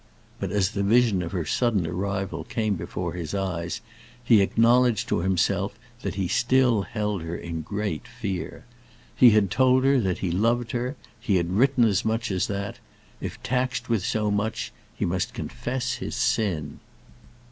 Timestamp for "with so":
13.89-14.31